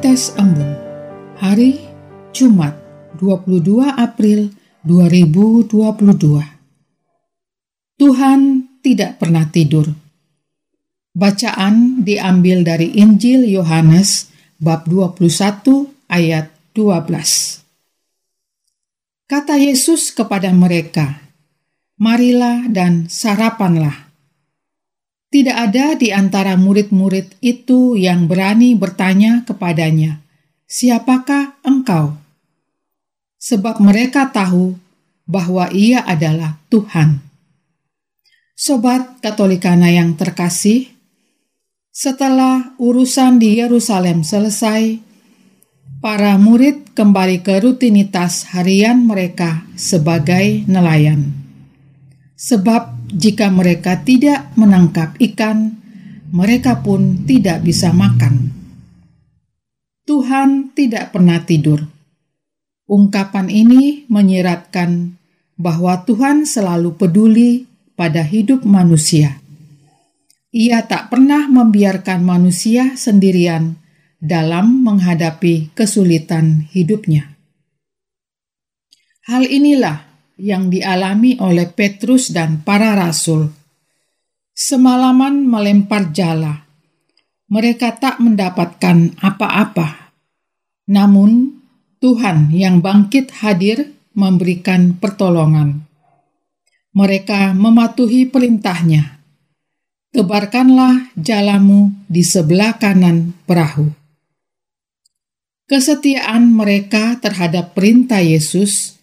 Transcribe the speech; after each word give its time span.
Tetes 0.00 0.32
Embun. 0.40 0.72
Hari 1.44 1.76
Jumat 2.32 2.72
22 3.20 3.84
April 3.84 4.48
2022 4.80 6.40
Tuhan 8.00 8.40
tidak 8.80 9.20
pernah 9.20 9.44
tidur. 9.52 9.92
Bacaan 11.12 12.00
diambil 12.00 12.64
dari 12.64 12.96
Injil 12.96 13.44
Yohanes 13.44 14.32
bab 14.56 14.88
21 14.88 15.92
ayat 16.08 16.48
12 16.72 17.60
Kata 19.28 19.60
Yesus 19.60 20.16
kepada 20.16 20.48
mereka, 20.56 21.28
Marilah 22.00 22.72
dan 22.72 23.04
sarapanlah. 23.04 24.09
Tidak 25.30 25.54
ada 25.54 25.94
di 25.94 26.10
antara 26.10 26.58
murid-murid 26.58 27.38
itu 27.38 27.94
yang 27.94 28.26
berani 28.26 28.74
bertanya 28.74 29.46
kepadanya, 29.46 30.18
"Siapakah 30.66 31.62
engkau?" 31.62 32.18
Sebab 33.38 33.78
mereka 33.78 34.34
tahu 34.34 34.74
bahwa 35.30 35.70
Ia 35.70 36.02
adalah 36.02 36.58
Tuhan. 36.66 37.22
Sobat 38.58 39.22
Katolikana 39.22 39.88
yang 39.94 40.18
terkasih, 40.18 40.90
setelah 41.94 42.74
urusan 42.76 43.40
di 43.40 43.56
Yerusalem 43.56 44.26
selesai, 44.26 45.00
para 46.04 46.36
murid 46.36 46.92
kembali 46.92 47.40
ke 47.40 47.62
rutinitas 47.62 48.50
harian 48.52 49.06
mereka 49.06 49.64
sebagai 49.78 50.66
nelayan. 50.68 51.32
Sebab 52.36 52.99
jika 53.10 53.50
mereka 53.50 54.06
tidak 54.06 54.54
menangkap 54.54 55.18
ikan, 55.18 55.78
mereka 56.30 56.78
pun 56.78 57.26
tidak 57.26 57.66
bisa 57.66 57.90
makan. 57.90 58.54
Tuhan 60.06 60.74
tidak 60.74 61.14
pernah 61.14 61.42
tidur. 61.42 61.86
Ungkapan 62.90 63.46
ini 63.46 64.06
menyiratkan 64.10 65.14
bahwa 65.54 66.02
Tuhan 66.02 66.46
selalu 66.46 66.98
peduli 66.98 67.70
pada 67.94 68.26
hidup 68.26 68.66
manusia. 68.66 69.38
Ia 70.50 70.82
tak 70.90 71.14
pernah 71.14 71.46
membiarkan 71.46 72.26
manusia 72.26 72.98
sendirian 72.98 73.78
dalam 74.18 74.82
menghadapi 74.82 75.70
kesulitan 75.78 76.66
hidupnya. 76.74 77.38
Hal 79.30 79.46
inilah 79.46 80.09
yang 80.40 80.72
dialami 80.72 81.36
oleh 81.36 81.68
Petrus 81.68 82.32
dan 82.32 82.64
para 82.64 82.96
rasul. 82.96 83.52
Semalaman 84.56 85.44
melempar 85.44 86.12
jala, 86.12 86.64
mereka 87.50 87.92
tak 87.96 88.22
mendapatkan 88.22 89.20
apa-apa. 89.20 90.14
Namun, 90.88 91.60
Tuhan 92.00 92.50
yang 92.56 92.80
bangkit 92.80 93.44
hadir 93.44 93.92
memberikan 94.16 94.96
pertolongan. 94.96 95.84
Mereka 96.96 97.54
mematuhi 97.54 98.26
perintahnya. 98.26 99.20
Tebarkanlah 100.10 101.14
jalamu 101.14 101.94
di 102.10 102.26
sebelah 102.26 102.74
kanan 102.82 103.36
perahu. 103.46 103.94
Kesetiaan 105.70 106.50
mereka 106.50 107.14
terhadap 107.22 107.78
perintah 107.78 108.18
Yesus 108.18 108.99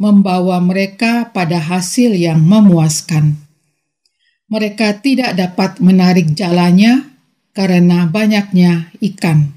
membawa 0.00 0.56
mereka 0.64 1.28
pada 1.28 1.60
hasil 1.60 2.16
yang 2.16 2.40
memuaskan. 2.40 3.36
Mereka 4.48 5.04
tidak 5.04 5.36
dapat 5.36 5.76
menarik 5.84 6.32
jalannya 6.32 7.04
karena 7.52 8.08
banyaknya 8.08 8.88
ikan. 8.98 9.52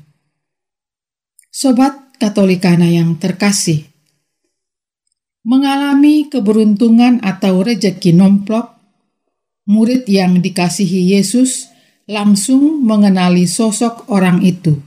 Sobat 1.47 2.03
Katolikana 2.23 2.87
yang 2.87 3.19
terkasih, 3.19 3.83
mengalami 5.43 6.31
keberuntungan 6.31 7.19
atau 7.19 7.59
rejeki 7.59 8.15
nomplok, 8.15 8.79
murid 9.67 10.07
yang 10.07 10.39
dikasihi 10.39 11.19
Yesus 11.19 11.67
langsung 12.07 12.79
mengenali 12.79 13.43
sosok 13.43 14.07
orang 14.07 14.39
itu. 14.39 14.79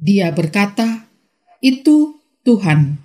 Dia 0.00 0.32
berkata, 0.32 1.04
"Itu 1.60 2.16
Tuhan." 2.48 3.03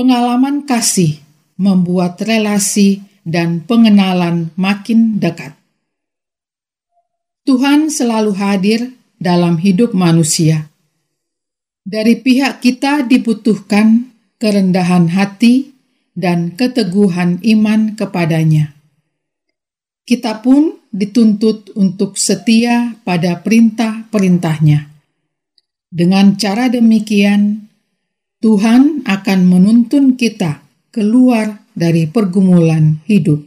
Pengalaman 0.00 0.64
kasih 0.64 1.20
membuat 1.60 2.24
relasi 2.24 3.04
dan 3.20 3.68
pengenalan 3.68 4.48
makin 4.56 5.20
dekat. 5.20 5.52
Tuhan 7.44 7.92
selalu 7.92 8.32
hadir 8.32 8.96
dalam 9.20 9.60
hidup 9.60 9.92
manusia. 9.92 10.72
Dari 11.84 12.16
pihak 12.16 12.64
kita 12.64 13.04
dibutuhkan 13.04 14.08
kerendahan 14.40 15.12
hati 15.12 15.76
dan 16.16 16.56
keteguhan 16.56 17.36
iman 17.44 17.92
kepadanya. 17.92 18.72
Kita 20.08 20.40
pun 20.40 20.80
dituntut 20.88 21.76
untuk 21.76 22.16
setia 22.16 22.96
pada 23.04 23.44
perintah-perintahnya. 23.44 24.80
Dengan 25.92 26.40
cara 26.40 26.72
demikian, 26.72 27.69
Tuhan 28.40 29.04
akan 29.04 29.40
menuntun 29.44 30.16
kita 30.16 30.64
keluar 30.88 31.60
dari 31.76 32.08
pergumulan 32.08 33.04
hidup. 33.04 33.44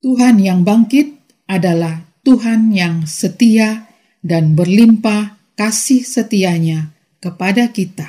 Tuhan 0.00 0.40
yang 0.40 0.64
bangkit 0.64 1.12
adalah 1.44 2.08
Tuhan 2.24 2.72
yang 2.72 3.04
setia 3.04 3.84
dan 4.24 4.56
berlimpah 4.56 5.36
kasih 5.60 6.00
setianya 6.00 6.96
kepada 7.20 7.68
kita. 7.68 8.08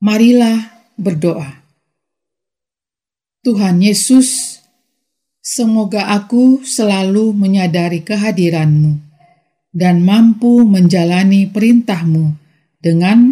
Marilah 0.00 0.88
berdoa. 0.96 1.60
Tuhan 3.44 3.84
Yesus, 3.84 4.60
semoga 5.44 6.08
aku 6.08 6.64
selalu 6.64 7.36
menyadari 7.36 8.00
kehadiranmu 8.00 8.96
dan 9.76 10.00
mampu 10.00 10.64
menjalani 10.64 11.52
perintahmu 11.52 12.42
dengan 12.82 13.31